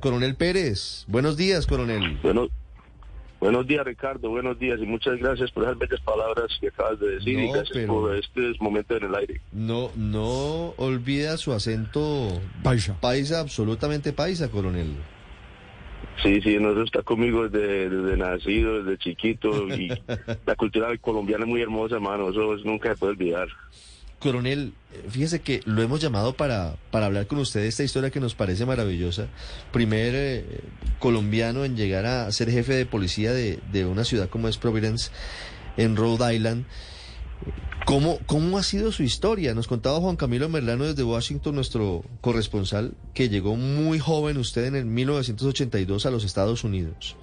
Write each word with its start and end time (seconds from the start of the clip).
Coronel 0.00 0.34
Pérez, 0.36 1.04
buenos 1.08 1.36
días, 1.36 1.66
coronel. 1.66 2.18
Bueno, 2.22 2.48
buenos 3.40 3.66
días, 3.66 3.84
Ricardo. 3.84 4.28
Buenos 4.30 4.58
días 4.58 4.78
y 4.80 4.86
muchas 4.86 5.18
gracias 5.18 5.50
por 5.52 5.64
esas 5.64 5.78
bellas 5.78 6.00
palabras 6.00 6.46
que 6.60 6.68
acabas 6.68 6.98
de 7.00 7.10
decir 7.16 7.38
y 7.38 7.46
No, 7.46 7.52
gracias 7.52 7.70
pero- 7.74 7.92
por 7.94 8.16
este 8.16 8.52
momento 8.60 8.96
en 8.96 9.04
el 9.04 9.14
aire. 9.14 9.40
No, 9.52 9.90
no 9.96 10.74
olvida 10.76 11.36
su 11.36 11.52
acento 11.52 12.40
Paisa. 12.62 12.98
paisa, 13.00 13.40
absolutamente 13.40 14.12
paisa, 14.12 14.50
coronel. 14.50 14.94
Sí, 16.22 16.40
sí, 16.42 16.56
nosotros 16.58 16.86
está 16.86 17.02
conmigo 17.02 17.48
desde, 17.48 17.90
desde 17.90 18.16
nacido, 18.16 18.82
desde 18.82 18.98
chiquito 18.98 19.68
y 19.68 19.88
la 20.46 20.54
cultura 20.54 20.96
colombiana 20.98 21.44
es 21.44 21.50
muy 21.50 21.60
hermosa, 21.60 21.96
hermano. 21.96 22.30
Eso 22.30 22.54
es- 22.54 22.64
nunca 22.64 22.90
se 22.90 22.96
puede 22.96 23.12
olvidar. 23.12 23.48
Coronel, 24.24 24.72
fíjese 25.10 25.42
que 25.42 25.60
lo 25.66 25.82
hemos 25.82 26.00
llamado 26.00 26.32
para, 26.32 26.76
para 26.90 27.04
hablar 27.04 27.26
con 27.26 27.38
usted 27.40 27.60
de 27.60 27.68
esta 27.68 27.84
historia 27.84 28.08
que 28.08 28.20
nos 28.20 28.34
parece 28.34 28.64
maravillosa. 28.64 29.26
Primer 29.70 30.14
eh, 30.14 30.60
colombiano 30.98 31.66
en 31.66 31.76
llegar 31.76 32.06
a 32.06 32.32
ser 32.32 32.50
jefe 32.50 32.72
de 32.72 32.86
policía 32.86 33.34
de, 33.34 33.58
de 33.70 33.84
una 33.84 34.02
ciudad 34.02 34.30
como 34.30 34.48
es 34.48 34.56
Providence, 34.56 35.10
en 35.76 35.94
Rhode 35.94 36.34
Island. 36.36 36.64
¿Cómo, 37.84 38.18
¿Cómo 38.24 38.56
ha 38.56 38.62
sido 38.62 38.92
su 38.92 39.02
historia? 39.02 39.54
Nos 39.54 39.68
contaba 39.68 40.00
Juan 40.00 40.16
Camilo 40.16 40.48
Merlano 40.48 40.84
desde 40.84 41.02
Washington, 41.02 41.56
nuestro 41.56 42.02
corresponsal, 42.22 42.94
que 43.12 43.28
llegó 43.28 43.56
muy 43.56 43.98
joven 43.98 44.38
usted 44.38 44.64
en 44.64 44.74
el 44.74 44.86
1982 44.86 46.06
a 46.06 46.10
los 46.10 46.24
Estados 46.24 46.64
Unidos. 46.64 47.14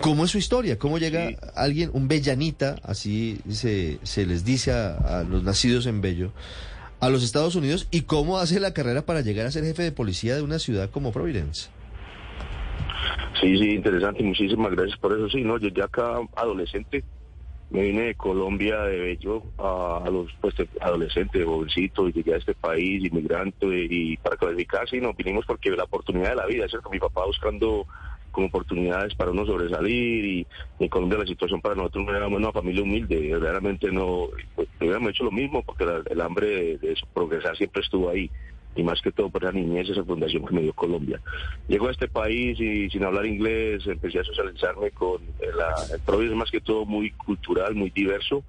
¿Cómo 0.00 0.24
es 0.24 0.30
su 0.32 0.38
historia? 0.38 0.78
¿Cómo 0.78 0.98
llega 0.98 1.28
Sí. 1.28 1.36
alguien, 1.54 1.90
un 1.92 2.08
bellanita, 2.08 2.76
así 2.82 3.38
se, 3.48 3.98
se 4.02 4.26
les 4.26 4.44
dice 4.44 4.72
a, 4.72 4.96
a 5.20 5.22
los 5.24 5.42
nacidos 5.44 5.86
en 5.86 6.00
Bello, 6.00 6.32
a 7.00 7.08
los 7.10 7.22
Estados 7.22 7.54
Unidos? 7.54 7.86
¿Y 7.90 8.02
cómo 8.02 8.38
hace 8.38 8.60
la 8.60 8.74
carrera 8.74 9.02
para 9.06 9.20
llegar 9.22 9.46
a 9.46 9.50
ser 9.50 9.64
jefe 9.64 9.82
de 9.82 9.92
policía 9.92 10.34
de 10.34 10.42
una 10.42 10.58
ciudad 10.58 10.90
como 10.90 11.12
Providence? 11.12 11.70
Sí, 13.40 13.58
sí, 13.58 13.70
interesante. 13.70 14.22
Muchísimas 14.22 14.72
gracias 14.72 14.98
por 14.98 15.12
eso. 15.12 15.28
Sí, 15.28 15.42
no, 15.42 15.58
yo 15.58 15.68
ya 15.68 15.84
acá 15.84 16.18
adolescente 16.36 17.04
me 17.70 17.82
vine 17.82 18.02
de 18.02 18.14
Colombia 18.14 18.82
de 18.82 18.98
Bello 18.98 19.42
a, 19.58 20.02
a 20.04 20.10
los 20.10 20.30
pues 20.40 20.54
de- 20.56 20.68
adolescente, 20.80 21.42
jovencito, 21.44 22.08
y 22.08 22.12
llegué 22.12 22.34
a 22.34 22.38
este 22.38 22.54
país, 22.54 23.04
inmigrante, 23.04 23.66
y 23.90 24.16
para 24.18 24.36
calificarse, 24.36 24.96
y 24.96 25.00
nos 25.00 25.16
vinimos 25.16 25.44
porque 25.46 25.70
la 25.70 25.84
oportunidad 25.84 26.30
de 26.30 26.36
la 26.36 26.46
vida, 26.46 26.68
¿cierto? 26.68 26.90
Mi 26.90 27.00
papá 27.00 27.24
buscando 27.26 27.86
como 28.34 28.48
oportunidades 28.48 29.14
para 29.14 29.30
uno 29.30 29.46
sobresalir 29.46 30.24
y 30.24 30.46
en 30.80 30.88
Colombia 30.88 31.18
la 31.20 31.26
situación 31.26 31.60
para 31.60 31.76
nosotros 31.76 32.04
no 32.04 32.14
era 32.16 32.26
una 32.26 32.50
familia 32.52 32.82
humilde, 32.82 33.16
verdaderamente 33.30 33.90
no, 33.92 34.28
pues, 34.56 34.68
hubiéramos 34.80 35.10
hecho 35.10 35.24
lo 35.24 35.30
mismo 35.30 35.62
porque 35.62 35.84
la- 35.86 36.02
el 36.10 36.20
hambre 36.20 36.46
de, 36.48 36.78
de 36.78 36.96
progresar 37.14 37.56
siempre 37.56 37.80
estuvo 37.82 38.10
ahí 38.10 38.28
y 38.76 38.82
más 38.82 39.00
que 39.00 39.12
todo 39.12 39.30
por 39.30 39.44
la 39.44 39.52
niñez, 39.52 39.88
esa 39.88 40.02
fundación 40.02 40.44
que 40.44 40.52
me 40.52 40.62
dio 40.62 40.72
Colombia. 40.72 41.20
Llego 41.68 41.86
a 41.86 41.92
este 41.92 42.08
país 42.08 42.58
y 42.58 42.90
sin 42.90 43.04
hablar 43.04 43.24
inglés 43.24 43.86
empecé 43.86 44.18
a 44.18 44.24
socializarme 44.24 44.90
con 44.90 45.22
eh, 45.22 45.46
la, 45.56 45.94
el 45.94 46.00
Providence 46.00 46.34
es 46.34 46.38
más 46.40 46.50
que 46.50 46.60
todo 46.60 46.84
muy 46.84 47.12
cultural, 47.12 47.76
muy 47.76 47.90
diverso. 47.90 48.44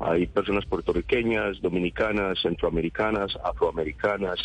Hay 0.00 0.26
personas 0.28 0.64
puertorriqueñas, 0.64 1.60
dominicanas, 1.60 2.38
centroamericanas, 2.40 3.36
afroamericanas, 3.44 4.38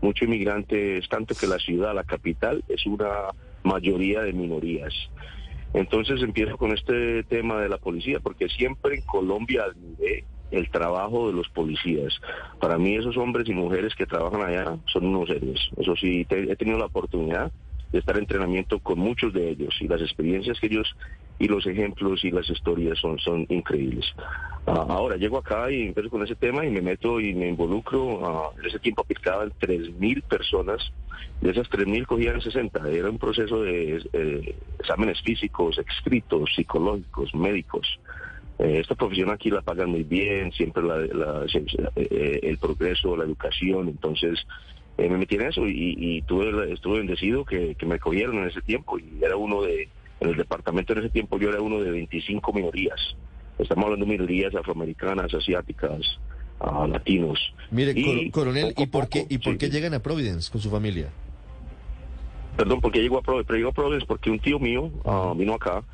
mucho 0.00 0.24
inmigrantes, 0.24 1.06
tanto 1.08 1.34
que 1.34 1.46
la 1.46 1.58
ciudad, 1.58 1.94
la 1.94 2.04
capital, 2.04 2.64
es 2.68 2.86
una 2.86 3.10
mayoría 3.62 4.22
de 4.22 4.32
minorías. 4.32 4.94
Entonces 5.74 6.22
empiezo 6.22 6.56
con 6.56 6.72
este 6.72 7.22
tema 7.24 7.60
de 7.60 7.68
la 7.68 7.78
policía, 7.78 8.20
porque 8.20 8.48
siempre 8.48 8.96
en 8.96 9.02
Colombia 9.02 9.64
admiré 9.64 10.24
el 10.50 10.70
trabajo 10.70 11.28
de 11.28 11.34
los 11.34 11.48
policías. 11.50 12.14
Para 12.58 12.78
mí 12.78 12.96
esos 12.96 13.16
hombres 13.16 13.48
y 13.48 13.52
mujeres 13.52 13.94
que 13.94 14.06
trabajan 14.06 14.42
allá 14.42 14.78
son 14.86 15.06
unos 15.06 15.28
héroes. 15.28 15.60
Eso 15.76 15.94
sí, 15.96 16.26
he 16.30 16.56
tenido 16.56 16.78
la 16.78 16.86
oportunidad 16.86 17.52
de 17.92 17.98
estar 17.98 18.16
en 18.16 18.22
entrenamiento 18.22 18.78
con 18.80 18.98
muchos 18.98 19.32
de 19.32 19.50
ellos 19.50 19.74
y 19.80 19.88
las 19.88 20.00
experiencias 20.00 20.58
que 20.60 20.66
ellos 20.66 20.94
y 21.38 21.46
los 21.48 21.66
ejemplos 21.66 22.24
y 22.24 22.30
las 22.30 22.48
historias 22.50 22.98
son, 22.98 23.18
son 23.18 23.46
increíbles. 23.48 24.06
Ah, 24.66 24.84
ahora 24.88 25.16
llego 25.16 25.38
acá 25.38 25.70
y 25.70 25.82
empiezo 25.88 26.10
con 26.10 26.22
ese 26.22 26.34
tema 26.34 26.66
y 26.66 26.70
me 26.70 26.82
meto 26.82 27.20
y 27.20 27.32
me 27.34 27.48
involucro. 27.48 28.20
ah, 28.26 28.50
en 28.58 28.66
ese 28.66 28.78
tiempo 28.78 29.02
aplicaban 29.02 29.52
3.000 29.58 30.22
personas. 30.22 30.82
De 31.40 31.50
esas 31.50 31.68
3.000 31.70 32.06
cogían 32.06 32.40
60. 32.40 32.90
Era 32.90 33.08
un 33.08 33.18
proceso 33.18 33.62
de 33.62 34.02
eh, 34.12 34.54
exámenes 34.78 35.20
físicos, 35.22 35.78
escritos, 35.78 36.50
psicológicos, 36.54 37.34
médicos. 37.34 37.86
Eh, 38.58 38.80
esta 38.80 38.96
profesión 38.96 39.30
aquí 39.30 39.50
la 39.50 39.62
pagan 39.62 39.90
muy 39.90 40.02
bien, 40.02 40.50
siempre 40.52 40.82
la, 40.82 40.98
la- 40.98 41.46
eh, 41.94 42.40
el 42.42 42.58
progreso, 42.58 43.16
la 43.16 43.24
educación, 43.24 43.88
entonces 43.88 44.44
eh, 44.98 45.08
me 45.08 45.16
metí 45.16 45.36
en 45.36 45.42
eso 45.42 45.64
y, 45.66 45.94
y 45.96 46.22
tuve, 46.22 46.72
estuve 46.72 46.98
bendecido 46.98 47.44
que, 47.44 47.76
que 47.76 47.86
me 47.86 48.00
cogieron 48.00 48.38
en 48.38 48.48
ese 48.48 48.60
tiempo 48.62 48.98
y 48.98 49.22
era 49.22 49.36
uno 49.36 49.62
de, 49.62 49.88
en 50.20 50.28
el 50.30 50.36
departamento 50.36 50.92
en 50.92 51.00
ese 51.00 51.10
tiempo 51.10 51.38
yo 51.38 51.48
era 51.50 51.60
uno 51.60 51.80
de 51.80 51.90
25 51.90 52.52
minorías. 52.52 52.98
Estamos 53.58 53.84
hablando 53.86 54.06
de 54.06 54.12
minorías 54.12 54.54
afroamericanas, 54.54 55.32
asiáticas, 55.34 56.00
ah, 56.60 56.86
latinos. 56.88 57.38
Mire, 57.70 57.92
Y 57.96 58.30
coronel, 58.30 58.72
¿y 58.76 58.86
por 58.86 59.08
qué, 59.08 59.20
poco, 59.22 59.34
y 59.34 59.38
por 59.38 59.52
sí, 59.54 59.58
qué 59.58 59.70
llegan 59.70 59.94
a 59.94 60.00
Providence 60.00 60.50
con 60.50 60.60
su 60.60 60.70
familia? 60.70 61.08
Perdón, 62.56 62.80
porque 62.80 63.00
llegó 63.00 63.18
a 63.18 63.22
Providence, 63.22 63.46
pero 63.46 63.56
llegó 63.58 63.70
a 63.70 63.72
Providence 63.72 64.06
porque 64.06 64.30
un 64.30 64.38
tío 64.40 64.58
mío 64.58 64.90
ah, 65.04 65.32
vino 65.36 65.54
acá. 65.54 65.84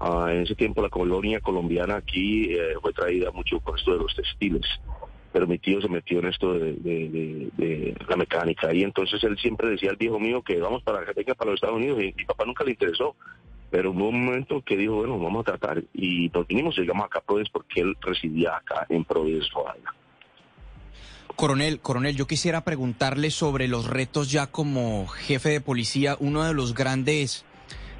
Ah, 0.00 0.28
en 0.32 0.42
ese 0.42 0.54
tiempo 0.54 0.80
la 0.80 0.88
colonia 0.88 1.40
colombiana 1.40 1.96
aquí 1.96 2.52
eh, 2.52 2.74
fue 2.80 2.92
traída 2.92 3.30
mucho 3.32 3.58
con 3.60 3.76
esto 3.76 3.92
de 3.92 3.98
los 3.98 4.14
textiles. 4.14 4.62
Pero 5.32 5.46
mi 5.46 5.58
tío 5.58 5.80
se 5.80 5.88
metió 5.88 6.20
en 6.20 6.26
esto 6.26 6.54
de, 6.54 6.72
de- 6.74 7.08
de- 7.08 7.50
de 7.56 7.94
la 8.08 8.16
mecánica. 8.16 8.72
Y 8.72 8.82
entonces 8.82 9.22
él 9.24 9.36
siempre 9.38 9.68
decía 9.70 9.90
al 9.90 9.96
viejo 9.96 10.18
mío 10.18 10.40
que 10.42 10.58
vamos 10.58 10.82
para 10.82 11.00
venga 11.12 11.34
para 11.34 11.50
los 11.50 11.58
Estados 11.58 11.76
Unidos. 11.76 12.00
Y 12.00 12.14
mi 12.16 12.24
papá 12.24 12.44
nunca 12.46 12.64
le 12.64 12.70
interesó. 12.70 13.14
Pero 13.70 13.90
hubo 13.90 14.08
un 14.08 14.24
momento 14.24 14.62
que 14.62 14.76
dijo, 14.76 14.96
bueno, 14.96 15.18
vamos 15.18 15.42
a 15.42 15.52
tratar. 15.52 15.82
Y 15.92 16.30
nos 16.30 16.46
vinimos 16.46 16.76
llegamos 16.76 17.06
acá 17.06 17.18
a 17.18 17.22
porque 17.52 17.80
él 17.80 17.96
residía 18.00 18.56
acá 18.56 18.86
en 18.88 19.04
Providence, 19.04 19.48
Rhode. 19.54 19.82
Coronel, 21.36 21.78
coronel, 21.78 22.16
yo 22.16 22.26
quisiera 22.26 22.64
preguntarle 22.64 23.30
sobre 23.30 23.68
los 23.68 23.86
retos 23.86 24.30
ya 24.30 24.48
como 24.48 25.06
jefe 25.06 25.50
de 25.50 25.60
policía, 25.60 26.16
uno 26.18 26.42
de 26.42 26.52
los 26.52 26.74
grandes, 26.74 27.44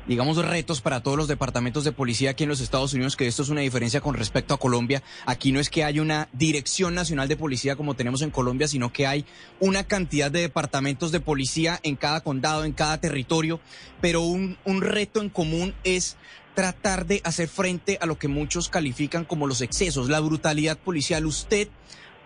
digamos, 0.09 0.39
retos 0.45 0.81
para 0.81 1.03
todos 1.03 1.19
los 1.19 1.29
departamentos 1.29 1.85
de 1.85 1.93
policía 1.93 2.31
aquí 2.31 2.45
en 2.45 2.49
los 2.49 2.61
Estados 2.61 2.95
Unidos, 2.95 3.15
que 3.15 3.27
esto 3.27 3.43
es 3.43 3.51
una 3.51 3.61
diferencia 3.61 4.01
con 4.01 4.15
respecto 4.15 4.55
a 4.55 4.59
Colombia. 4.59 5.03
Aquí 5.27 5.53
no 5.53 5.61
es 5.61 5.69
que 5.69 5.85
haya 5.85 6.01
una 6.01 6.29
dirección 6.33 6.95
nacional 6.95 7.29
de 7.29 7.37
policía 7.37 7.77
como 7.77 7.95
tenemos 7.95 8.23
en 8.23 8.31
Colombia, 8.31 8.67
sino 8.67 8.91
que 8.91 9.07
hay 9.07 9.27
una 9.61 9.85
cantidad 9.85 10.31
de 10.31 10.41
departamentos 10.41 11.13
de 11.13 11.21
policía 11.21 11.79
en 11.83 11.97
cada 11.97 12.23
condado, 12.23 12.65
en 12.65 12.73
cada 12.73 12.99
territorio, 12.99 13.61
pero 14.01 14.23
un, 14.23 14.57
un 14.65 14.81
reto 14.81 15.21
en 15.21 15.29
común 15.29 15.75
es 15.85 16.17
tratar 16.55 17.07
de 17.07 17.21
hacer 17.23 17.47
frente 17.47 17.99
a 18.01 18.07
lo 18.07 18.19
que 18.19 18.29
muchos 18.29 18.69
califican 18.71 19.27
como 19.27 19.47
los 19.47 19.61
excesos, 19.61 20.09
la 20.09 20.21
brutalidad 20.21 20.79
policial. 20.79 21.27
Usted 21.27 21.69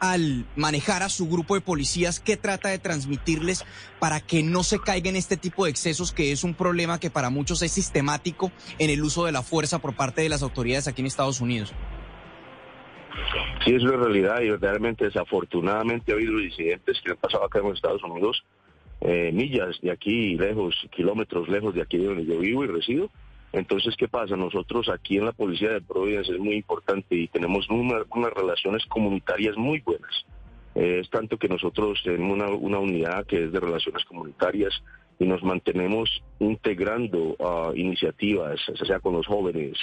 al 0.02 0.46
manejar 0.56 1.04
a 1.04 1.08
su 1.08 1.28
grupo 1.28 1.54
de 1.54 1.60
policías, 1.60 2.18
¿qué 2.18 2.36
trata 2.36 2.68
de 2.70 2.80
transmitirles 2.80 3.64
para 4.00 4.20
que 4.20 4.42
no 4.42 4.64
se 4.64 4.80
caiga 4.80 5.08
en 5.08 5.14
este 5.14 5.36
tipo 5.36 5.64
de 5.64 5.70
excesos, 5.70 6.10
que 6.10 6.32
es 6.32 6.42
un 6.42 6.54
problema 6.54 6.98
que 6.98 7.08
para 7.08 7.31
muchos 7.31 7.62
es 7.62 7.70
sistemático 7.70 8.50
en 8.81 8.90
el 8.90 9.00
uso 9.04 9.26
de 9.26 9.31
la 9.31 9.43
fuerza 9.43 9.78
por 9.78 9.94
parte 9.94 10.22
de 10.22 10.28
las 10.28 10.43
autoridades 10.43 10.88
aquí 10.88 11.02
en 11.02 11.06
Estados 11.06 11.40
Unidos? 11.40 11.72
Sí, 13.64 13.76
es 13.76 13.82
una 13.84 13.96
realidad 13.96 14.40
y 14.40 14.50
verdaderamente 14.50 15.04
desafortunadamente 15.04 16.10
ha 16.10 16.16
habido 16.16 16.40
incidentes 16.40 17.00
que 17.00 17.12
han 17.12 17.19
pasado 17.19 17.44
acá 17.44 17.60
en 17.60 17.69
Estados 17.69 18.02
Unidos, 18.02 18.43
eh, 19.02 19.31
millas 19.32 19.81
de 19.82 19.93
aquí 19.93 20.37
lejos, 20.37 20.75
kilómetros 20.90 21.49
lejos 21.49 21.76
de 21.76 21.82
aquí 21.82 21.99
de 21.99 22.06
donde 22.06 22.26
yo 22.26 22.40
vivo 22.40 22.64
y 22.64 22.66
resido. 22.66 23.08
Entonces, 23.52 23.94
¿qué 23.96 24.08
pasa? 24.08 24.34
Nosotros 24.37 24.88
aquí 24.88 25.19
en 25.19 25.26
la 25.26 25.32
Policía 25.32 25.70
de 25.70 25.81
Providence 25.82 26.32
es 26.32 26.38
muy 26.38 26.54
importante 26.56 27.14
y 27.14 27.28
tenemos 27.28 27.69
una- 27.69 28.02
unas 28.14 28.32
relaciones 28.32 28.84
comunitarias 28.87 29.56
muy 29.56 29.81
buenas. 29.81 30.25
Eh, 30.75 31.00
es 31.02 31.10
tanto 31.10 31.37
que 31.37 31.49
nosotros 31.49 32.00
tenemos 32.02 32.32
una, 32.32 32.49
una 32.49 32.78
unidad 32.78 33.26
que 33.26 33.44
es 33.44 33.52
de 33.52 33.60
relaciones 33.60 34.04
comunitarias 34.06 34.72
y 35.19 35.26
nos 35.26 35.43
mantenemos 35.43 36.22
integrando 36.38 37.37
ah, 37.40 37.72
iniciativas, 37.75 38.58
ya 38.78 38.87
sea 38.87 39.00
con 39.00 39.12
los 39.12 39.26
jóvenes, 39.26 39.76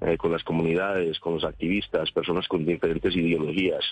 eh, 0.00 0.16
con 0.16 0.32
las 0.32 0.42
comunidades, 0.42 1.20
con 1.20 1.34
los 1.34 1.44
activistas, 1.44 2.10
personas 2.10 2.48
con 2.48 2.66
diferentes 2.66 3.14
ideologías. 3.14 3.84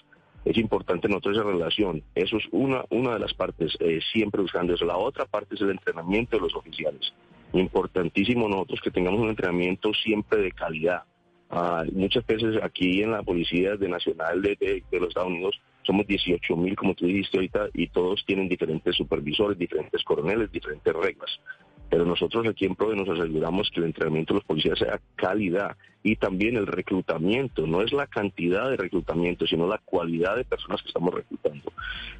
Es 0.44 0.56
importante 0.56 1.06
nosotros 1.06 1.36
esa 1.36 1.46
relación. 1.46 2.02
Eso 2.16 2.38
es 2.38 2.44
una, 2.50 2.82
una 2.90 3.12
de 3.12 3.18
las 3.20 3.34
partes, 3.34 3.76
eh, 3.78 4.00
siempre 4.12 4.40
buscando 4.40 4.74
eso. 4.74 4.84
La 4.86 4.96
otra 4.96 5.26
parte 5.26 5.54
es 5.54 5.60
el 5.60 5.70
entrenamiento 5.70 6.36
de 6.36 6.42
los 6.42 6.54
oficiales. 6.56 7.12
Importantísimo 7.52 8.48
nosotros 8.48 8.80
que 8.82 8.90
tengamos 8.90 9.20
un 9.20 9.30
entrenamiento 9.30 9.92
siempre 9.94 10.40
de 10.42 10.52
calidad. 10.52 11.02
Ah, 11.50 11.84
muchas 11.92 12.24
veces 12.26 12.56
aquí 12.62 13.02
en 13.02 13.10
la 13.10 13.22
Policía 13.22 13.76
de 13.76 13.88
Nacional 13.88 14.40
de, 14.40 14.56
de- 14.60 14.98
los 15.00 15.08
Estados 15.08 15.30
Unidos 15.30 15.60
somos 15.82 16.06
18 16.06 16.56
mil, 16.56 16.76
como 16.76 16.94
tú 16.94 17.06
dijiste 17.06 17.38
ahorita, 17.38 17.68
y 17.74 17.88
todos 17.88 18.24
tienen 18.26 18.48
diferentes 18.48 18.94
supervisores, 18.94 19.58
diferentes 19.58 20.04
coroneles, 20.04 20.52
diferentes 20.52 20.92
reglas. 20.94 21.40
Pero 21.88 22.04
nosotros 22.04 22.46
aquí 22.46 22.66
en 22.66 22.76
PRODE 22.76 22.94
nos 22.94 23.08
aseguramos 23.08 23.68
que 23.70 23.80
el 23.80 23.86
entrenamiento 23.86 24.32
de 24.32 24.38
los 24.38 24.44
policías 24.46 24.78
sea 24.78 25.00
calidad 25.16 25.76
y 26.04 26.14
también 26.14 26.56
el 26.56 26.68
reclutamiento. 26.68 27.66
No 27.66 27.82
es 27.82 27.92
la 27.92 28.06
cantidad 28.06 28.70
de 28.70 28.76
reclutamiento, 28.76 29.44
sino 29.48 29.66
la 29.66 29.78
cualidad 29.78 30.36
de 30.36 30.44
personas 30.44 30.80
que 30.82 30.88
estamos 30.88 31.12
reclutando. 31.12 31.72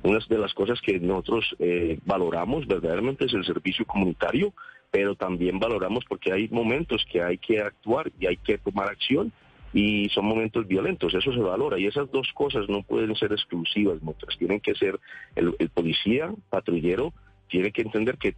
Una 0.02 0.18
de 0.28 0.38
las 0.38 0.52
cosas 0.54 0.80
que 0.80 0.98
nosotros 0.98 1.54
eh, 1.60 2.00
valoramos 2.04 2.66
verdaderamente 2.66 3.26
es 3.26 3.34
el 3.34 3.44
servicio 3.44 3.84
comunitario, 3.86 4.52
pero 4.90 5.14
también 5.14 5.58
valoramos 5.58 6.04
porque 6.08 6.32
hay 6.32 6.48
momentos 6.48 7.04
que 7.10 7.22
hay 7.22 7.38
que 7.38 7.60
actuar 7.60 8.10
y 8.18 8.26
hay 8.26 8.36
que 8.36 8.58
tomar 8.58 8.88
acción 8.88 9.32
y 9.72 10.08
son 10.08 10.24
momentos 10.24 10.66
violentos, 10.66 11.14
eso 11.14 11.32
se 11.32 11.40
valora. 11.40 11.78
Y 11.78 11.86
esas 11.86 12.10
dos 12.10 12.28
cosas 12.34 12.68
no 12.68 12.82
pueden 12.82 13.14
ser 13.14 13.32
exclusivas, 13.32 14.02
muchas 14.02 14.36
tienen 14.36 14.60
que 14.60 14.74
ser 14.74 14.98
el, 15.36 15.54
el 15.58 15.68
policía, 15.70 16.32
patrullero, 16.48 17.12
tiene 17.48 17.70
que 17.70 17.82
entender 17.82 18.18
que 18.18 18.34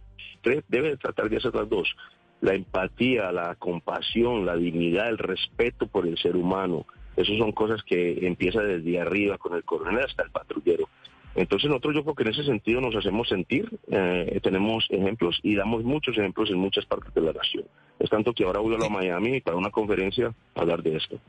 debe 0.67 0.97
tratar 0.97 1.29
de 1.29 1.37
hacer 1.37 1.55
las 1.55 1.69
dos, 1.69 1.95
la 2.41 2.53
empatía, 2.53 3.31
la 3.31 3.55
compasión, 3.55 4.45
la 4.45 4.55
dignidad, 4.55 5.09
el 5.09 5.17
respeto 5.17 5.87
por 5.87 6.05
el 6.05 6.17
ser 6.17 6.35
humano, 6.35 6.85
esas 7.15 7.37
son 7.37 7.51
cosas 7.51 7.83
que 7.83 8.25
empieza 8.25 8.61
desde 8.61 8.99
arriba 8.99 9.37
con 9.37 9.55
el 9.55 9.63
coronel 9.63 10.03
hasta 10.03 10.23
el 10.23 10.31
patrullero. 10.31 10.89
Entonces 11.35 11.67
nosotros 11.67 11.95
yo 11.95 12.03
creo 12.03 12.15
que 12.15 12.23
en 12.23 12.29
ese 12.29 12.43
sentido 12.43 12.79
nos 12.79 12.95
hacemos 12.95 13.27
sentir, 13.27 13.67
eh, 13.91 14.39
tenemos 14.43 14.85
ejemplos 14.89 15.39
y 15.41 15.55
damos 15.55 15.83
muchos 15.83 16.17
ejemplos 16.17 16.49
en 16.51 16.57
muchas 16.57 16.85
partes 16.85 17.13
de 17.13 17.21
la 17.21 17.33
nación. 17.33 17.65
Es 17.99 18.09
tanto 18.09 18.33
que 18.33 18.43
ahora 18.43 18.59
voy 18.59 18.75
a 18.75 18.77
la 18.77 18.89
Miami 18.89 19.41
para 19.41 19.57
una 19.57 19.71
conferencia 19.71 20.33
a 20.55 20.61
hablar 20.61 20.83
de 20.83 20.95
esto. 20.95 21.19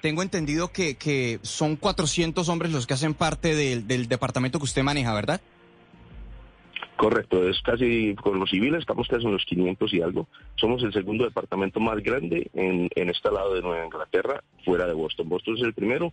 Tengo 0.00 0.22
entendido 0.22 0.72
que, 0.72 0.96
que 0.96 1.38
son 1.42 1.76
400 1.76 2.48
hombres 2.48 2.72
los 2.72 2.86
que 2.86 2.94
hacen 2.94 3.14
parte 3.14 3.54
del, 3.54 3.86
del 3.86 4.08
departamento 4.08 4.58
que 4.58 4.64
usted 4.64 4.82
maneja, 4.82 5.14
¿verdad? 5.14 5.40
Correcto, 6.96 7.48
es 7.48 7.60
casi 7.62 8.14
con 8.14 8.38
los 8.38 8.50
civiles, 8.50 8.80
estamos 8.80 9.08
casi 9.08 9.24
en 9.24 9.32
los 9.32 9.44
500 9.44 9.92
y 9.94 10.02
algo. 10.02 10.28
Somos 10.54 10.84
el 10.84 10.92
segundo 10.92 11.24
departamento 11.24 11.80
más 11.80 12.00
grande 12.00 12.48
en, 12.54 12.88
en 12.94 13.10
este 13.10 13.30
lado 13.30 13.54
de 13.54 13.62
Nueva 13.62 13.84
Inglaterra, 13.84 14.44
fuera 14.64 14.86
de 14.86 14.92
Boston. 14.92 15.28
Boston 15.28 15.56
es 15.56 15.64
el 15.64 15.74
primero 15.74 16.12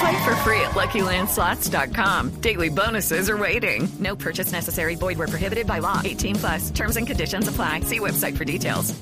Play 0.00 0.24
for 0.24 0.34
free 0.36 0.60
at 0.60 0.72
LuckyLandSlots.com. 0.74 2.40
Daily 2.40 2.68
bonuses 2.70 3.28
are 3.28 3.36
waiting. 3.36 3.88
No 4.00 4.16
purchase 4.16 4.52
necessary. 4.52 4.96
Void 4.96 5.18
where 5.18 5.28
prohibited 5.28 5.66
by 5.66 5.80
law. 5.80 6.00
18 6.04 6.36
plus. 6.36 6.70
Terms 6.70 6.96
and 6.96 7.06
conditions 7.06 7.48
apply. 7.48 7.80
See 7.80 8.00
website 8.00 8.36
for 8.36 8.44
details. 8.44 8.94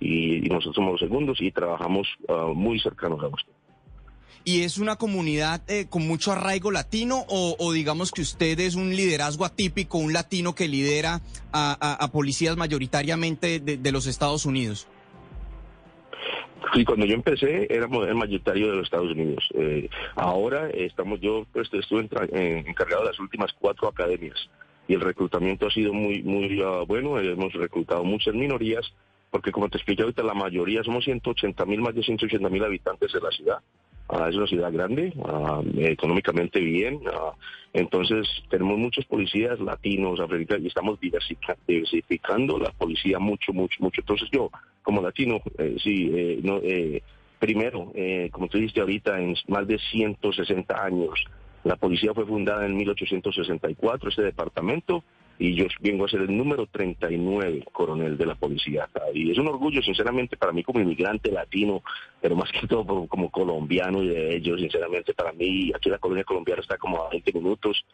y, 0.00 0.38
y 0.44 0.48
nosotros 0.48 0.74
somos 0.74 0.92
los 0.92 1.00
segundos 1.00 1.40
y 1.40 1.52
trabajamos 1.52 2.08
ah, 2.28 2.50
muy 2.54 2.80
cercanos 2.80 3.20
a 3.22 3.28
Boston. 3.28 3.54
¿Y 4.44 4.62
es 4.62 4.78
una 4.78 4.96
comunidad 4.96 5.62
eh, 5.68 5.86
con 5.88 6.04
mucho 6.08 6.32
arraigo 6.32 6.72
latino 6.72 7.24
o, 7.28 7.54
o 7.60 7.72
digamos 7.72 8.10
que 8.10 8.22
usted 8.22 8.58
es 8.58 8.74
un 8.74 8.96
liderazgo 8.96 9.44
atípico, 9.44 9.98
un 9.98 10.12
latino 10.12 10.56
que 10.56 10.66
lidera 10.66 11.20
a, 11.52 11.76
a- 11.80 12.04
a 12.04 12.08
policías 12.10 12.56
mayoritariamente 12.56 13.60
de, 13.60 13.76
de 13.76 13.92
los 13.92 14.06
Estados 14.08 14.44
Unidos? 14.44 14.88
Sí, 16.74 16.84
cuando 16.84 17.06
yo 17.06 17.14
empecé 17.14 17.66
éramos 17.70 18.06
el 18.08 18.14
mayoritario 18.14 18.70
de 18.70 18.76
los 18.76 18.84
Estados 18.84 19.12
Unidos. 19.12 19.48
Eh, 19.54 19.88
ahora 20.14 20.70
estamos, 20.70 21.20
yo 21.20 21.46
pues, 21.52 21.72
estuve 21.72 22.00
encargado 22.00 23.02
de 23.02 23.08
las 23.08 23.20
últimas 23.20 23.52
cuatro 23.58 23.88
academias 23.88 24.48
y 24.88 24.94
el 24.94 25.00
reclutamiento 25.00 25.66
ha 25.66 25.70
sido 25.70 25.92
muy, 25.92 26.22
muy 26.22 26.60
ah, 26.62 26.84
bueno. 26.86 27.18
Hemos 27.18 27.52
reclutado 27.52 28.04
muchas 28.04 28.34
minorías 28.34 28.92
porque 29.32 29.50
como 29.50 29.70
te 29.70 29.78
expliqué 29.78 30.02
ahorita, 30.02 30.22
la 30.22 30.34
mayoría 30.34 30.84
somos 30.84 31.04
180 31.04 31.64
mil, 31.64 31.80
más 31.80 31.94
de 31.94 32.02
180 32.02 32.48
mil 32.50 32.62
habitantes 32.62 33.12
de 33.12 33.20
la 33.20 33.30
ciudad. 33.30 33.58
Es 34.28 34.36
una 34.36 34.46
ciudad 34.46 34.72
grande, 34.72 35.12
ah, 35.24 35.62
económicamente 35.78 36.60
bien. 36.60 37.00
ah, 37.12 37.32
entonces 37.72 38.28
tenemos 38.50 38.78
muchos 38.78 39.06
policías 39.06 39.58
latinos, 39.60 40.20
africanos 40.20 40.64
y 40.64 40.68
estamos 40.68 41.00
diversifica- 41.00 41.56
diversificando 41.66 42.58
la 42.58 42.70
policía 42.72 43.18
mucho, 43.18 43.54
mucho, 43.54 43.76
mucho. 43.80 44.02
Entonces 44.02 44.28
yo, 44.30 44.50
como 44.82 45.00
latino, 45.00 45.40
eh, 45.56 45.76
sí, 45.82 46.10
eh, 46.14 46.40
no, 46.42 46.58
eh, 46.62 47.02
primero, 47.38 47.90
como 48.30 48.46
tú 48.48 48.58
dijiste 48.58 48.80
ahorita, 48.80 49.18
en 49.20 49.34
más 49.48 49.66
de 49.66 49.78
160 49.78 50.84
años, 50.84 51.24
la 51.64 51.76
policía 51.76 52.12
fue 52.14 52.26
fundada 52.26 52.66
en 52.66 52.76
1864, 52.76 54.10
este 54.10 54.22
departamento, 54.22 55.02
y 55.38 55.54
yo 55.54 55.64
vengo 55.80 56.04
a 56.04 56.08
ser 56.08 56.20
el 56.20 56.36
número 56.36 56.66
39 56.66 57.64
coronel 57.72 58.16
de 58.16 58.26
la 58.26 58.34
policía. 58.34 58.88
Y 59.12 59.30
es 59.32 59.38
un 59.38 59.48
orgullo, 59.48 59.82
sinceramente, 59.82 60.36
para 60.36 60.52
mí 60.52 60.62
como 60.62 60.80
inmigrante 60.80 61.30
latino, 61.32 61.82
pero 62.20 62.36
más 62.36 62.50
que 62.52 62.66
todo 62.66 63.06
como 63.08 63.30
colombiano 63.30 64.02
y 64.02 64.08
de 64.08 64.36
ellos, 64.36 64.60
sinceramente, 64.60 65.14
para 65.14 65.32
mí, 65.32 65.72
aquí 65.74 65.90
la 65.90 65.98
colonia 65.98 66.24
colombiana 66.24 66.60
está 66.62 66.76
como 66.78 67.02
a 67.02 67.08
20 67.10 67.32
minutos 67.32 67.84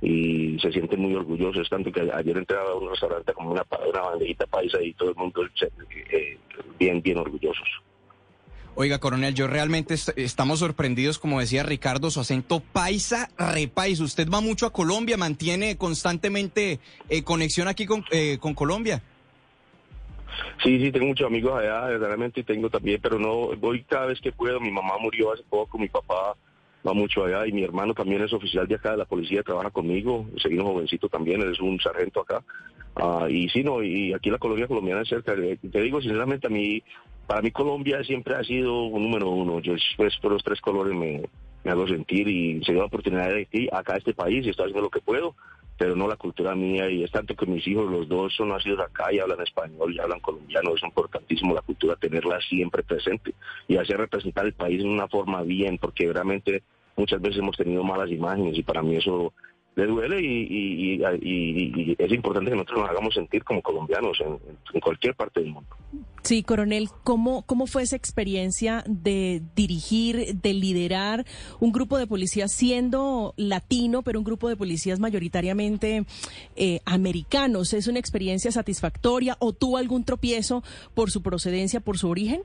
y 0.00 0.58
se 0.58 0.72
sienten 0.72 1.00
muy 1.00 1.14
orgullosos, 1.14 1.68
tanto 1.70 1.90
que 1.90 2.00
ayer 2.12 2.36
entré 2.36 2.56
a 2.58 2.74
un 2.74 2.90
restaurante 2.90 3.32
como 3.32 3.52
una, 3.52 3.64
una 3.88 4.00
bandejita 4.00 4.46
paisa 4.46 4.82
y 4.82 4.92
todo 4.92 5.10
el 5.10 5.16
mundo 5.16 5.42
se- 5.54 5.70
eh, 6.10 6.38
bien, 6.78 7.00
bien 7.02 7.18
orgullosos. 7.18 7.68
Oiga, 8.78 8.98
coronel, 8.98 9.34
yo 9.34 9.46
realmente 9.46 9.94
est- 9.94 10.10
estamos 10.18 10.58
sorprendidos, 10.58 11.18
como 11.18 11.40
decía 11.40 11.62
Ricardo, 11.62 12.10
su 12.10 12.20
acento 12.20 12.60
paisa, 12.60 13.30
repaisa. 13.38 14.04
Usted 14.04 14.28
va 14.28 14.42
mucho 14.42 14.66
a 14.66 14.72
Colombia, 14.72 15.16
mantiene 15.16 15.78
constantemente 15.78 16.78
eh, 17.08 17.22
conexión 17.22 17.68
aquí 17.68 17.86
con, 17.86 18.04
eh, 18.10 18.36
con 18.38 18.52
Colombia. 18.52 19.02
Sí, 20.62 20.78
sí, 20.78 20.92
tengo 20.92 21.06
muchos 21.06 21.26
amigos 21.26 21.58
allá, 21.58 21.86
verdaderamente 21.86 22.42
tengo 22.42 22.68
también, 22.68 23.00
pero 23.00 23.18
no 23.18 23.56
voy 23.56 23.82
cada 23.84 24.06
vez 24.06 24.20
que 24.20 24.30
puedo. 24.32 24.60
Mi 24.60 24.70
mamá 24.70 24.98
murió 25.00 25.32
hace 25.32 25.42
poco, 25.48 25.78
mi 25.78 25.88
papá 25.88 26.36
va 26.86 26.92
mucho 26.92 27.24
allá 27.24 27.46
y 27.46 27.52
mi 27.52 27.64
hermano 27.64 27.94
también 27.94 28.22
es 28.22 28.32
oficial 28.32 28.66
de 28.68 28.76
acá 28.76 28.92
de 28.92 28.98
la 28.98 29.04
policía, 29.04 29.42
trabaja 29.42 29.70
conmigo, 29.70 30.26
seguimos 30.40 30.66
jovencito 30.66 31.08
también, 31.08 31.40
él 31.40 31.52
es 31.52 31.60
un 31.60 31.80
sargento 31.80 32.20
acá. 32.20 32.42
Ah, 32.94 33.26
y 33.28 33.48
sí, 33.48 33.62
no, 33.62 33.82
y 33.82 34.12
aquí 34.14 34.30
la 34.30 34.38
colonia 34.38 34.66
colombiana 34.66 35.02
es 35.02 35.08
cerca. 35.08 35.34
Eh, 35.34 35.58
Te 35.70 35.80
digo 35.82 36.00
sinceramente, 36.00 36.46
a 36.46 36.50
mí, 36.50 36.82
para 37.26 37.42
mí 37.42 37.50
Colombia 37.50 38.02
siempre 38.04 38.34
ha 38.34 38.42
sido 38.42 38.84
un 38.84 39.02
número 39.02 39.28
uno. 39.28 39.60
Yo 39.60 39.74
pues 39.96 40.16
por 40.18 40.32
los 40.32 40.42
tres 40.42 40.60
colores 40.60 40.94
me, 40.94 41.22
me 41.62 41.70
hago 41.70 41.86
sentir 41.86 42.28
y 42.28 42.64
se 42.64 42.72
dio 42.72 42.82
la 42.82 42.86
oportunidad 42.86 43.28
de 43.28 43.48
ir 43.52 43.68
acá 43.74 43.94
a 43.94 43.98
este 43.98 44.14
país 44.14 44.46
y 44.46 44.50
estoy 44.50 44.66
haciendo 44.66 44.82
lo 44.82 44.90
que 44.90 45.00
puedo, 45.00 45.34
pero 45.76 45.94
no 45.94 46.08
la 46.08 46.16
cultura 46.16 46.54
mía 46.54 46.88
y 46.88 47.02
es 47.04 47.10
tanto 47.10 47.34
que 47.34 47.44
mis 47.44 47.66
hijos, 47.66 47.90
los 47.90 48.08
dos 48.08 48.34
son 48.34 48.48
nacidos 48.48 48.80
acá 48.80 49.12
y 49.12 49.18
hablan 49.18 49.42
español 49.42 49.92
y 49.92 49.98
hablan 49.98 50.20
colombiano, 50.20 50.74
es 50.74 50.82
importantísimo 50.82 51.54
la 51.54 51.62
cultura 51.62 51.96
tenerla 51.96 52.40
siempre 52.40 52.82
presente 52.82 53.34
y 53.68 53.76
hacer 53.76 53.98
representar 53.98 54.46
el 54.46 54.54
país 54.54 54.82
de 54.82 54.88
una 54.88 55.08
forma 55.08 55.42
bien, 55.42 55.76
porque 55.76 56.10
realmente 56.10 56.62
muchas 56.96 57.20
veces 57.20 57.38
hemos 57.38 57.56
tenido 57.56 57.82
malas 57.84 58.10
imágenes 58.10 58.56
y 58.58 58.62
para 58.62 58.82
mí 58.82 58.96
eso 58.96 59.32
le 59.76 59.86
duele 59.86 60.20
y, 60.22 61.02
es 61.98 62.12
importante 62.12 62.50
que 62.50 62.56
nosotros 62.56 62.80
nos 62.80 62.90
hagamos 62.90 63.14
sentir 63.14 63.44
como 63.44 63.60
colombianos 63.60 64.18
en, 64.20 64.38
en 64.72 64.80
cualquier 64.80 65.14
parte 65.14 65.40
del 65.40 65.50
mundo. 65.50 65.68
Sí, 66.22 66.42
coronel, 66.42 66.88
¿cómo, 67.04 67.42
¿cómo 67.42 67.66
fue 67.66 67.82
esa 67.82 67.94
experiencia 67.94 68.82
de 68.88 69.42
dirigir, 69.54 70.34
de 70.34 70.54
liderar 70.54 71.24
un 71.60 71.70
grupo 71.70 71.98
de 71.98 72.06
policías 72.06 72.50
siendo 72.50 73.32
latino, 73.36 74.02
pero 74.02 74.18
un 74.18 74.24
grupo 74.24 74.48
de 74.48 74.56
policías 74.56 74.98
mayoritariamente 74.98 76.04
eh, 76.56 76.80
americanos? 76.84 77.74
¿Es 77.74 77.86
una 77.86 78.00
experiencia 78.00 78.50
satisfactoria 78.50 79.36
o 79.38 79.52
tuvo 79.52 79.76
algún 79.76 80.04
tropiezo 80.04 80.64
por 80.94 81.10
su 81.10 81.22
procedencia, 81.22 81.80
por 81.80 81.98
su 81.98 82.08
origen? 82.08 82.42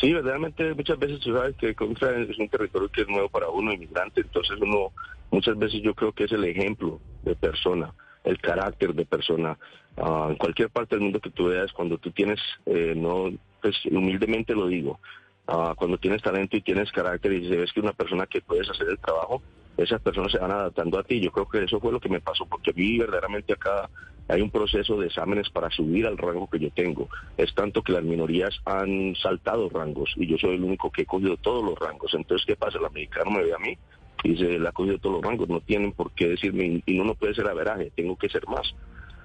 Sí, 0.00 0.12
verdaderamente 0.12 0.74
muchas 0.74 0.98
veces 0.98 1.20
tú 1.20 1.34
sabes 1.34 1.56
que 1.56 1.74
Contra 1.74 2.16
es 2.18 2.38
un 2.38 2.48
territorio 2.48 2.88
que 2.88 3.02
es 3.02 3.08
nuevo 3.08 3.28
para 3.28 3.48
uno, 3.48 3.72
inmigrante, 3.72 4.20
entonces 4.20 4.58
uno 4.60 4.92
muchas 5.30 5.58
veces 5.58 5.82
yo 5.82 5.94
creo 5.94 6.12
que 6.12 6.24
es 6.24 6.32
el 6.32 6.44
ejemplo 6.44 7.00
de 7.22 7.34
persona, 7.34 7.92
el 8.24 8.38
carácter 8.40 8.94
de 8.94 9.04
persona. 9.04 9.58
Ah, 9.96 10.28
en 10.30 10.36
cualquier 10.36 10.70
parte 10.70 10.96
del 10.96 11.04
mundo 11.04 11.20
que 11.20 11.30
tú 11.30 11.48
veas, 11.48 11.72
cuando 11.72 11.98
tú 11.98 12.10
tienes, 12.10 12.40
eh, 12.66 12.94
no, 12.96 13.30
pues 13.60 13.76
humildemente 13.86 14.54
lo 14.54 14.66
digo, 14.68 15.00
ah, 15.46 15.74
cuando 15.76 15.98
tienes 15.98 16.22
talento 16.22 16.56
y 16.56 16.62
tienes 16.62 16.92
carácter 16.92 17.32
y 17.32 17.48
ves 17.48 17.72
que 17.72 17.80
una 17.80 17.92
persona 17.92 18.26
que 18.26 18.40
puedes 18.40 18.68
hacer 18.70 18.88
el 18.88 18.98
trabajo, 18.98 19.42
esas 19.82 20.00
personas 20.00 20.32
se 20.32 20.38
van 20.38 20.50
adaptando 20.50 20.98
a 20.98 21.02
ti. 21.02 21.20
Yo 21.20 21.30
creo 21.30 21.48
que 21.48 21.64
eso 21.64 21.80
fue 21.80 21.92
lo 21.92 22.00
que 22.00 22.08
me 22.08 22.20
pasó, 22.20 22.46
porque 22.46 22.70
a 22.70 22.74
mí 22.74 22.98
verdaderamente 22.98 23.52
acá 23.52 23.88
hay 24.28 24.42
un 24.42 24.50
proceso 24.50 24.96
de 24.98 25.06
exámenes 25.06 25.50
para 25.50 25.70
subir 25.70 26.06
al 26.06 26.16
rango 26.16 26.48
que 26.48 26.58
yo 26.58 26.70
tengo. 26.70 27.08
Es 27.36 27.54
tanto 27.54 27.82
que 27.82 27.92
las 27.92 28.04
minorías 28.04 28.54
han 28.64 29.14
saltado 29.16 29.68
rangos 29.68 30.12
y 30.16 30.26
yo 30.26 30.38
soy 30.38 30.54
el 30.54 30.64
único 30.64 30.90
que 30.90 31.02
he 31.02 31.06
cogido 31.06 31.36
todos 31.36 31.64
los 31.64 31.78
rangos. 31.78 32.14
Entonces, 32.14 32.46
¿qué 32.46 32.56
pasa? 32.56 32.78
El 32.78 32.84
americano 32.84 33.30
me 33.30 33.42
ve 33.42 33.54
a 33.54 33.58
mí 33.58 33.76
y 34.22 34.36
se 34.36 34.58
le 34.58 34.68
ha 34.68 34.72
cogido 34.72 34.98
todos 34.98 35.16
los 35.16 35.24
rangos, 35.24 35.48
no 35.48 35.60
tienen 35.60 35.92
por 35.92 36.12
qué 36.12 36.28
decirme, 36.28 36.82
y 36.84 36.98
no, 36.98 37.04
no 37.04 37.14
puede 37.14 37.34
ser 37.34 37.48
averaje, 37.48 37.90
tengo 37.94 38.16
que 38.16 38.28
ser 38.28 38.46
más. 38.46 38.74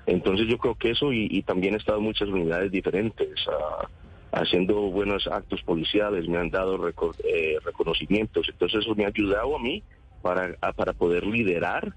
Entonces 0.05 0.47
yo 0.47 0.57
creo 0.57 0.75
que 0.75 0.91
eso, 0.91 1.11
y, 1.11 1.41
también 1.43 1.73
he 1.73 1.77
estado 1.77 1.97
en 1.97 2.05
muchas 2.05 2.29
unidades 2.29 2.71
diferentes, 2.71 3.45
ah, 3.49 3.87
haciendo 4.31 4.75
buenos 4.75 5.27
actos 5.27 5.61
policiales, 5.63 6.27
me 6.27 6.37
han 6.37 6.49
dado 6.49 6.79
eh, 6.87 7.57
reconocimientos, 7.63 8.47
entonces 8.49 8.81
eso 8.81 8.95
me 8.95 9.05
ha 9.05 9.07
ayudado 9.07 9.55
a 9.55 9.59
mí 9.59 9.83
para, 10.25 10.55
para 10.73 10.93
poder 10.93 11.23
liderar 11.23 11.93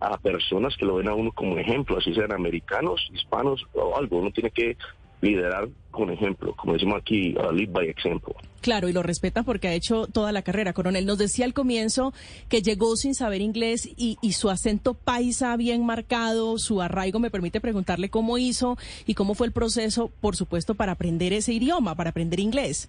a 0.00 0.16
personas 0.16 0.74
que 0.78 0.86
lo 0.86 0.94
ven 0.94 1.08
a 1.08 1.14
uno 1.14 1.32
como 1.32 1.58
ejemplo, 1.58 1.98
así 1.98 2.14
sean 2.14 2.32
americanos, 2.32 3.06
hispanos 3.12 3.62
o 3.74 3.94
algo. 3.94 4.20
Uno 4.20 4.30
tiene 4.30 4.50
que 4.50 4.78
liderar 5.20 5.68
con 5.90 6.08
ejemplo, 6.08 6.54
como 6.56 6.72
decimos 6.72 6.98
aquí, 6.98 7.34
uh, 7.36 7.52
lead 7.52 7.68
by 7.70 7.86
example. 7.86 8.32
Claro, 8.62 8.88
y 8.88 8.94
lo 8.94 9.02
respetan 9.02 9.44
porque 9.44 9.68
ha 9.68 9.74
hecho 9.74 10.06
toda 10.06 10.32
la 10.32 10.40
carrera, 10.40 10.72
coronel. 10.72 11.04
Nos 11.04 11.18
decía 11.18 11.44
al 11.44 11.52
comienzo 11.52 12.14
que 12.48 12.62
llegó 12.62 12.96
sin 12.96 13.14
saber 13.14 13.42
inglés 13.42 13.86
y, 13.98 14.16
y, 14.22 14.32
su 14.32 14.48
acento 14.48 14.94
paisa 14.94 15.54
bien 15.58 15.84
marcado, 15.84 16.56
su 16.56 16.80
arraigo. 16.80 17.18
Me 17.18 17.30
permite 17.30 17.60
preguntarle 17.60 18.08
cómo 18.08 18.38
hizo 18.38 18.78
y 19.04 19.12
cómo 19.12 19.34
fue 19.34 19.46
el 19.46 19.52
proceso, 19.52 20.10
por 20.22 20.36
supuesto, 20.36 20.74
para 20.74 20.92
aprender 20.92 21.34
ese 21.34 21.52
idioma, 21.52 21.94
para 21.94 22.10
aprender 22.10 22.40
inglés. 22.40 22.88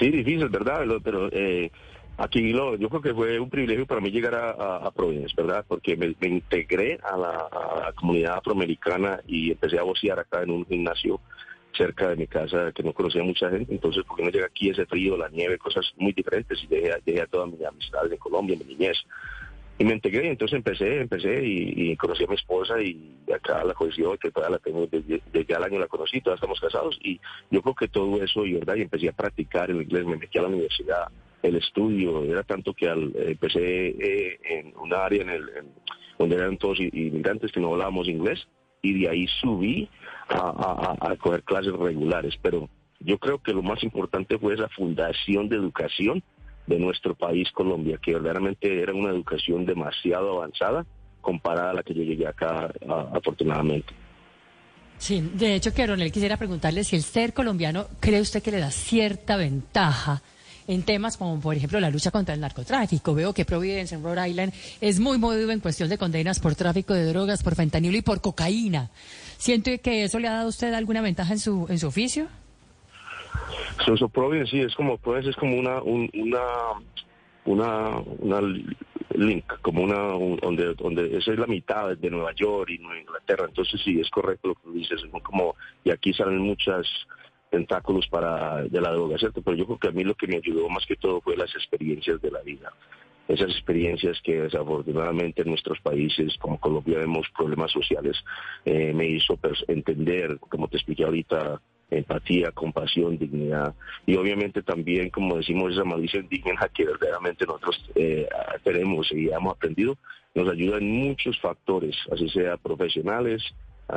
Sí, 0.00 0.10
difícil, 0.10 0.48
¿verdad? 0.48 0.80
Pero 1.04 1.28
eh, 1.30 1.70
Aquí 2.16 2.52
lo, 2.52 2.76
yo 2.76 2.88
creo 2.88 3.02
que 3.02 3.14
fue 3.14 3.40
un 3.40 3.50
privilegio 3.50 3.86
para 3.86 4.00
mí 4.00 4.10
llegar 4.10 4.36
a, 4.36 4.76
a, 4.76 4.90
Providence, 4.92 5.34
¿verdad? 5.36 5.64
Porque 5.66 5.96
me, 5.96 6.14
integré 6.28 6.98
a 7.02 7.16
la, 7.16 7.92
comunidad 7.96 8.36
afroamericana 8.36 9.20
y 9.26 9.50
empecé 9.50 9.78
a 9.78 9.82
vocear 9.82 10.20
acá 10.20 10.42
en 10.42 10.50
un 10.50 10.66
gimnasio 10.66 11.20
cerca 11.76 12.10
de 12.10 12.16
mi 12.16 12.28
casa 12.28 12.70
que 12.72 12.84
no 12.84 12.92
conocía 12.92 13.24
mucha 13.24 13.50
gente. 13.50 13.74
Entonces, 13.74 14.04
porque 14.06 14.22
no 14.22 14.30
llega 14.30 14.46
aquí 14.46 14.70
ese 14.70 14.86
frío, 14.86 15.16
la 15.16 15.28
nieve, 15.28 15.58
cosas 15.58 15.92
muy 15.96 16.12
diferentes? 16.12 16.62
Y 16.62 16.68
llegué, 16.68 17.20
a 17.20 17.26
toda 17.26 17.46
mi 17.46 17.64
amistad 17.64 18.10
en 18.10 18.18
Colombia, 18.18 18.56
mi 18.56 18.64
niñez. 18.64 18.96
Y 19.76 19.84
me 19.84 19.94
integré, 19.94 20.28
entonces 20.28 20.56
empecé, 20.56 21.00
empecé 21.00 21.40
y, 21.44 21.96
conocí 21.96 22.22
a 22.22 22.28
mi 22.28 22.36
esposa 22.36 22.80
y 22.80 23.16
acá 23.34 23.64
la 23.64 23.74
conocí 23.74 24.04
que 24.20 24.30
todavía 24.30 24.56
la 24.56 24.62
tengo, 24.62 24.86
desde, 24.86 25.20
desde 25.32 25.52
el 25.52 25.64
año 25.64 25.80
la 25.80 25.88
conocí, 25.88 26.20
todavía 26.20 26.36
estamos 26.36 26.60
casados 26.60 26.96
y 27.02 27.20
yo 27.50 27.60
creo 27.60 27.74
que 27.74 27.88
todo 27.88 28.22
eso, 28.22 28.46
y 28.46 28.52
verdad, 28.52 28.76
y 28.76 28.82
empecé 28.82 29.08
a 29.08 29.12
practicar 29.12 29.70
el 29.72 29.82
inglés, 29.82 30.06
me 30.06 30.16
metí 30.16 30.38
a 30.38 30.42
la 30.42 30.48
universidad, 30.48 31.08
el 31.44 31.56
estudio, 31.56 32.24
era 32.24 32.42
tanto 32.42 32.72
que 32.72 32.88
al, 32.88 33.12
empecé 33.14 33.88
eh, 33.88 34.40
en 34.44 34.72
un 34.78 34.94
área 34.94 35.22
en 35.22 35.28
el, 35.28 35.44
donde 36.18 36.36
eran 36.36 36.56
todos 36.56 36.80
inmigrantes 36.80 37.52
que 37.52 37.60
no 37.60 37.72
hablábamos 37.72 38.08
inglés 38.08 38.48
y 38.80 39.00
de 39.00 39.10
ahí 39.10 39.26
subí 39.40 39.88
a, 40.28 40.96
a, 41.00 41.16
coger 41.16 41.42
clases 41.42 41.72
regulares. 41.74 42.34
Pero 42.40 42.68
yo 43.00 43.18
creo 43.18 43.38
que 43.38 43.52
lo 43.52 43.62
más 43.62 43.82
importante 43.82 44.38
fue 44.38 44.54
esa 44.54 44.68
fundación 44.70 45.48
de 45.50 45.56
educación 45.56 46.22
de 46.66 46.78
nuestro 46.78 47.14
país, 47.14 47.50
Colombia, 47.52 47.98
que 48.00 48.14
verdaderamente 48.14 48.80
era 48.80 48.94
una 48.94 49.10
educación 49.10 49.66
demasiado 49.66 50.38
avanzada 50.38 50.86
comparada 51.20 51.70
a 51.70 51.74
la 51.74 51.82
que 51.82 51.94
yo 51.94 52.02
llegué 52.02 52.26
acá, 52.26 52.70
afortunadamente. 53.12 53.92
Sí, 54.96 55.20
de 55.34 55.54
hecho, 55.54 55.74
Coronel, 55.74 56.12
quisiera 56.12 56.36
preguntarle 56.36 56.84
si 56.84 56.96
el 56.96 57.02
ser 57.02 57.34
colombiano 57.34 57.86
cree 58.00 58.20
usted 58.20 58.42
que 58.42 58.50
le 58.50 58.60
da 58.60 58.70
cierta 58.70 59.36
ventaja 59.36 60.22
en 60.66 60.82
temas 60.82 61.16
como, 61.16 61.40
por 61.40 61.56
ejemplo, 61.56 61.80
la 61.80 61.90
lucha 61.90 62.10
contra 62.10 62.34
el 62.34 62.40
narcotráfico. 62.40 63.14
Veo 63.14 63.32
que 63.32 63.44
Providence 63.44 63.94
en 63.94 64.02
Rhode 64.02 64.28
Island 64.28 64.52
es 64.80 65.00
muy 65.00 65.18
movido 65.18 65.50
en 65.50 65.60
cuestión 65.60 65.88
de 65.88 65.98
condenas 65.98 66.40
por 66.40 66.54
tráfico 66.54 66.94
de 66.94 67.04
drogas, 67.06 67.42
por 67.42 67.54
fentanilo 67.54 67.96
y 67.96 68.02
por 68.02 68.20
cocaína. 68.20 68.90
¿Siente 69.36 69.78
que 69.78 70.04
eso 70.04 70.18
le 70.18 70.28
ha 70.28 70.32
dado 70.32 70.46
a 70.46 70.48
usted 70.48 70.72
alguna 70.72 71.02
ventaja 71.02 71.32
en 71.32 71.38
su, 71.38 71.66
en 71.68 71.78
su 71.78 71.88
oficio? 71.88 72.28
So, 73.84 74.08
Providence, 74.08 74.50
sí, 74.50 74.60
es 74.60 74.74
como, 74.74 74.96
Providence 74.98 75.30
es 75.30 75.36
como 75.36 75.56
una, 75.58 75.82
una, 75.82 76.40
una, 77.44 77.98
una 78.18 78.40
link, 79.14 79.44
como 79.60 79.82
una, 79.82 79.96
donde, 79.96 80.74
donde 80.74 81.16
esa 81.18 81.32
es 81.32 81.38
la 81.38 81.46
mitad 81.46 81.96
de 81.96 82.10
Nueva 82.10 82.32
York 82.34 82.70
y 82.70 82.78
Nueva 82.78 83.00
Inglaterra. 83.00 83.46
Entonces 83.48 83.80
sí, 83.84 84.00
es 84.00 84.08
correcto 84.10 84.48
lo 84.48 84.54
que 84.54 84.78
dices, 84.78 85.00
como, 85.22 85.56
y 85.84 85.90
aquí 85.90 86.12
salen 86.12 86.38
muchas 86.38 86.86
tentáculos 87.54 88.08
para 88.08 88.64
de 88.64 88.80
la 88.80 88.90
droga, 88.90 89.16
¿cierto? 89.16 89.40
Pero 89.40 89.56
yo 89.56 89.64
creo 89.66 89.78
que 89.78 89.88
a 89.88 89.92
mí 89.92 90.02
lo 90.02 90.16
que 90.16 90.26
me 90.26 90.38
ayudó 90.38 90.68
más 90.68 90.84
que 90.86 90.96
todo 90.96 91.20
fue 91.20 91.36
las 91.36 91.54
experiencias 91.54 92.20
de 92.20 92.32
la 92.32 92.42
vida. 92.42 92.72
Esas 93.28 93.50
experiencias 93.50 94.20
que 94.24 94.40
desafortunadamente 94.42 95.42
en 95.42 95.50
nuestros 95.50 95.80
países, 95.80 96.36
como 96.38 96.58
Colombia, 96.58 96.98
vemos 96.98 97.28
problemas 97.36 97.70
sociales, 97.70 98.16
eh, 98.64 98.92
me 98.92 99.06
hizo 99.06 99.38
entender, 99.68 100.38
como 100.40 100.66
te 100.66 100.78
expliqué 100.78 101.04
ahorita, 101.04 101.60
empatía, 101.90 102.50
compasión, 102.50 103.18
dignidad 103.18 103.72
y 104.04 104.16
obviamente 104.16 104.62
también, 104.62 105.10
como 105.10 105.36
decimos, 105.36 105.72
esa 105.72 105.84
malicia 105.84 106.18
indígena 106.18 106.68
que 106.74 106.86
verdaderamente 106.86 107.46
nosotros 107.46 107.88
eh, 107.94 108.26
tenemos 108.64 109.12
y 109.12 109.28
hemos 109.28 109.54
aprendido, 109.54 109.96
nos 110.34 110.48
ayuda 110.50 110.78
en 110.78 110.90
muchos 110.90 111.38
factores, 111.40 111.94
así 112.10 112.28
sea 112.30 112.56
profesionales, 112.56 113.44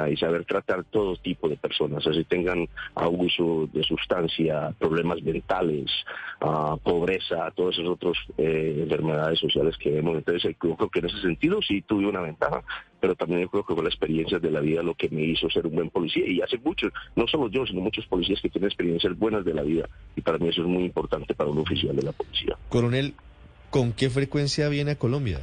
y 0.10 0.18
saber 0.18 0.46
tratar 0.46 0.84
todo 0.86 1.16
tipo 1.16 1.48
de 1.48 1.58
personas, 1.58 2.06
así 2.06 2.24
tengan 2.26 2.68
abuso 2.96 3.70
de 3.72 3.84
sustancia, 3.84 4.74
problemas 4.78 5.22
mentales, 5.22 5.90
pobreza, 6.84 7.52
todas 7.56 7.76
esas 7.76 7.88
otras 7.88 8.18
eh, 8.38 8.80
enfermedades 8.84 9.40
sociales 9.40 9.76
que 9.78 9.92
vemos. 9.92 10.18
Entonces, 10.18 10.46
eh, 10.46 10.58
yo 10.62 10.76
creo 10.76 10.90
que 10.90 11.00
en 11.00 11.06
ese 11.06 11.22
sentido 11.22 11.62
sí 11.62 11.82
tuve 11.82 12.08
una 12.08 12.22
ventaja, 12.22 12.64
pero 13.00 13.16
también 13.16 13.42
yo 13.42 13.50
creo 13.50 13.66
que 13.66 13.74
fue 13.74 13.84
la 13.84 13.90
experiencia 13.90 14.40
de 14.40 14.52
la 14.52 14.60
vida 14.60 14.84
lo 14.84 14.96
que 14.96 15.10
me 15.10 15.24
hizo 15.24 15.50
ser 15.50 15.68
un 15.68 15.76
buen 15.76 15.90
policía. 15.90 16.26
Y 16.28 16.42
hace 16.42 16.58
muchos, 16.58 16.92
no 17.16 17.28
solo 17.28 17.50
yo, 17.50 17.66
sino 17.66 17.82
muchos 17.82 18.06
policías 18.08 18.42
que 18.42 18.50
tienen 18.50 18.68
experiencias 18.68 19.18
buenas 19.18 19.46
de 19.46 19.54
la 19.54 19.64
vida. 19.64 19.88
Y 20.16 20.22
para 20.22 20.38
mí 20.38 20.50
eso 20.50 20.62
es 20.62 20.68
muy 20.68 20.84
importante 20.84 21.34
para 21.34 21.50
un 21.50 21.60
oficial 21.60 21.96
de 21.96 22.04
la 22.04 22.12
policía. 22.12 22.58
Coronel, 22.70 23.14
¿con 23.70 23.94
qué 23.94 24.10
frecuencia 24.10 24.70
viene 24.70 24.92
a 24.92 24.96
Colombia? 24.98 25.40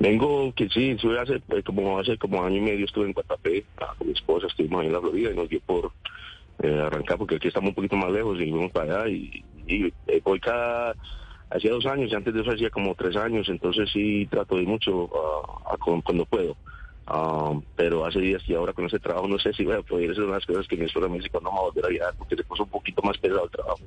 Vengo, 0.00 0.50
que 0.54 0.66
sí, 0.70 0.96
hace 1.20 1.34
eh, 1.34 1.62
como 1.62 1.98
hace 1.98 2.16
como 2.16 2.42
año 2.42 2.56
y 2.56 2.60
medio 2.62 2.86
estuve 2.86 3.04
en 3.04 3.12
Guatapé 3.12 3.64
ah, 3.82 3.94
con 3.98 4.06
mi 4.06 4.14
esposa, 4.14 4.46
estuvimos 4.46 4.80
ahí 4.80 4.86
en 4.86 4.94
la 4.94 5.00
Florida 5.00 5.30
y 5.30 5.36
nos 5.36 5.48
dio 5.50 5.60
por 5.60 5.92
eh, 6.62 6.80
arrancar 6.86 7.18
porque 7.18 7.36
aquí 7.36 7.48
estamos 7.48 7.68
un 7.68 7.74
poquito 7.74 7.96
más 7.96 8.10
lejos 8.10 8.40
y 8.40 8.50
fuimos 8.50 8.72
para 8.72 9.02
allá 9.02 9.10
y, 9.10 9.44
eh, 9.68 10.20
voy 10.24 10.40
cada 10.40 10.94
hacía 11.50 11.72
dos 11.72 11.84
años 11.84 12.10
y 12.10 12.14
antes 12.14 12.32
de 12.32 12.40
eso 12.40 12.50
hacía 12.50 12.70
como 12.70 12.94
tres 12.94 13.14
años, 13.14 13.46
entonces 13.50 13.90
sí 13.92 14.26
trato 14.30 14.56
de 14.56 14.62
mucho 14.62 15.10
ah, 15.66 15.76
cuando 15.78 16.24
puedo. 16.24 16.56
Ah, 17.06 17.52
pero 17.76 18.06
hace 18.06 18.20
días 18.20 18.42
y 18.46 18.54
ahora 18.54 18.72
con 18.72 18.86
ese 18.86 18.98
trabajo 19.00 19.28
no 19.28 19.38
sé 19.38 19.52
si 19.52 19.64
voy 19.66 19.76
a 19.76 19.82
poder 19.82 20.12
hacer 20.12 20.24
unas 20.24 20.46
cosas 20.46 20.66
que 20.66 20.78
mi 20.78 20.86
esposa 20.86 21.08
me 21.08 21.18
dice 21.18 21.28
cuando 21.28 21.50
voy 21.50 21.58
a 21.58 21.62
volver 21.64 21.84
a 21.84 21.88
viajar 21.88 22.14
porque 22.16 22.36
se 22.36 22.44
puso 22.44 22.62
un 22.62 22.70
poquito 22.70 23.02
más 23.02 23.18
pesado 23.18 23.44
el 23.44 23.50
trabajo. 23.50 23.80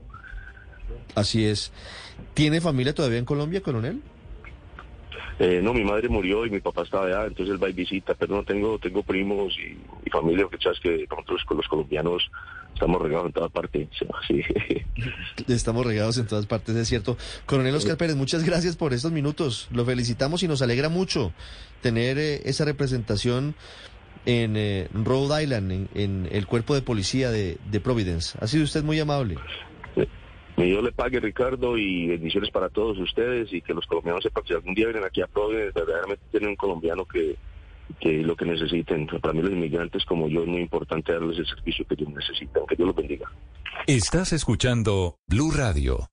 Así 1.16 1.44
es. 1.44 1.74
¿Tiene 2.36 2.62
familia 2.62 2.94
todavía 2.94 3.18
en 3.18 3.26
Colombia, 3.26 3.62
coronel? 3.62 4.00
Eh, 5.40 5.62
no, 5.64 5.74
mi 5.74 5.84
madre 5.84 6.10
murió 6.10 6.46
y 6.46 6.50
mi 6.50 6.60
papá 6.60 6.84
estaba 6.84 7.06
allá, 7.06 7.26
entonces 7.26 7.54
él 7.54 7.64
va 7.64 7.70
y 7.70 7.74
visita, 7.74 8.14
pero 8.14 8.36
no 8.36 8.44
tengo 8.44 8.78
tengo 8.80 9.04
primos 9.04 9.54
y, 9.58 10.10
familia, 10.10 10.48
que 10.50 10.58
sabes 10.58 10.80
que 10.80 11.08
nosotros 11.10 11.44
con 11.46 11.58
los 11.58 11.68
colombianos 11.68 12.30
estamos 12.74 13.02
regados 13.02 13.28
en 13.28 13.34
todas 13.34 13.52
partes. 13.52 13.88
Sí. 14.28 14.42
Estamos 15.48 15.86
regados 15.86 16.18
en 16.18 16.28
todas 16.28 16.46
partes, 16.46 16.76
es 16.76 16.88
cierto. 16.88 17.18
Coronel 17.46 17.76
Oscar 17.76 17.98
Pérez, 17.98 18.16
muchas 18.16 18.44
gracias 18.44 18.76
por 18.76 18.94
estos 18.94 19.12
minutos. 19.12 19.68
Lo 19.72 19.86
felicitamos 19.86 20.44
y 20.44 20.48
nos 20.48 20.62
alegra 20.62 20.90
mucho 20.90 21.34
tener 21.82 22.18
eh, 22.18 22.42
esa 22.46 22.66
representación 22.66 23.56
en 24.26 24.56
eh, 24.56 24.88
Rhode 24.94 25.44
Island, 25.44 25.90
en, 25.94 26.30
el 26.32 26.48
cuerpo 26.48 26.76
de 26.76 26.82
policía 26.82 27.32
de, 27.32 27.58
de 27.70 27.80
Providence. 27.80 28.38
Ha 28.40 28.48
sido 28.48 28.64
usted 28.64 28.84
muy 28.84 29.00
amable. 29.00 29.38
Mi 30.58 30.66
Dios 30.66 30.84
le 30.84 30.92
pague, 30.92 31.20
Ricardo, 31.20 31.78
y 31.78 32.08
bendiciones 32.08 32.52
para 32.52 32.70
todos 32.70 32.98
ustedes 33.00 33.52
y 33.52 33.62
que 33.62 33.74
los 33.74 33.88
colombianos 33.88 34.24
sepan 34.24 34.44
que 34.44 34.50
si 34.50 34.54
algún 34.54 34.76
día 34.76 34.86
vienen 34.88 35.04
aquí 35.04 35.22
a 35.22 35.28
Providence, 35.28 35.72
verdaderamente 35.74 36.24
tienen 36.30 36.50
un 36.50 36.56
colombiano 36.56 37.06
que, 37.06 37.36
que 38.00 38.22
lo 38.22 38.36
que 38.36 38.46
necesiten. 38.46 39.08
Para 39.08 39.34
mí 39.34 39.42
los 39.42 39.52
inmigrantes 39.52 40.06
como 40.06 40.28
yo 40.28 40.42
es 40.42 40.48
muy 40.48 40.62
importante 40.62 41.14
darles 41.14 41.40
el 41.40 41.48
servicio 41.48 41.86
que 41.88 41.96
ellos 41.96 42.10
necesitan. 42.10 42.66
Que 42.68 42.76
Dios 42.76 42.88
los 42.88 42.96
bendiga. 42.96 43.32
Estás 43.88 44.32
escuchando 44.32 45.18
Blue 45.28 45.52
Radio. 45.52 46.13